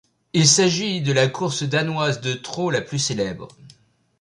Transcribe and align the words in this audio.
Il 0.33 0.47
s'agit 0.47 1.01
de 1.01 1.13
la 1.13 1.27
course 1.27 1.61
danoise 1.61 2.21
de 2.21 2.33
trot 2.33 2.71
la 2.71 2.81
plus 2.81 2.97
célèbre. 2.97 3.49